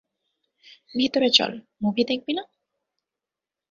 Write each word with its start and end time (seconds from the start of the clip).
ভিতরে 0.95 1.29
চল 1.29 1.51
মুভি 1.81 2.03
দেখবি 2.03 2.33
না? 2.33 2.43